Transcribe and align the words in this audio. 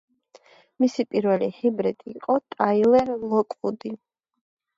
მისი 0.83 1.03
პირველი 1.15 1.49
ჰიბრიდი 1.57 2.15
იყო 2.15 2.39
ტაილერ 2.57 3.13
ლოკვუდი. 3.35 3.95